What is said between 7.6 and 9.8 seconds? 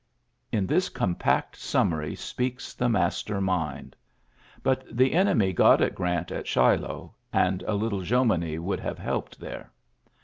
a little Jomini would have helped there.